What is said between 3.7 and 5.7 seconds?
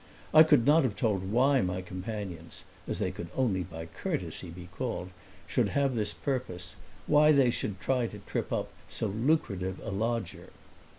courtesy be called) should